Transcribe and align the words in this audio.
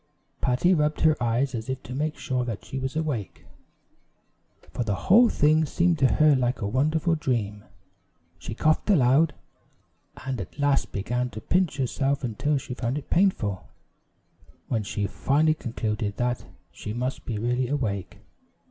Patty 0.41 0.73
rubbed 0.73 1.01
her 1.01 1.15
eyes 1.21 1.53
as 1.53 1.69
if 1.69 1.83
to 1.83 1.93
make 1.93 2.17
sure 2.17 2.43
that 2.43 2.65
she 2.65 2.79
was 2.79 2.95
awake; 2.95 3.45
for 4.71 4.83
the 4.83 4.95
whole 4.95 5.29
thing 5.29 5.63
seemed 5.63 5.99
to 5.99 6.13
her 6.13 6.35
like 6.35 6.59
a 6.59 6.67
wonderful 6.67 7.13
dream. 7.13 7.63
She 8.39 8.55
coughed 8.55 8.89
aloud, 8.89 9.35
and 10.25 10.41
at 10.41 10.57
last 10.57 10.91
began 10.91 11.29
to 11.29 11.39
pinch 11.39 11.77
herself 11.77 12.23
until 12.23 12.57
she 12.57 12.73
found 12.73 12.97
it 12.97 13.11
painful, 13.11 13.67
when 14.69 14.81
she 14.81 15.05
finally 15.05 15.53
concluded 15.53 16.17
that 16.17 16.47
she 16.71 16.93
must 16.93 17.23
be 17.23 17.37
really 17.37 17.67
awake. 17.67 18.21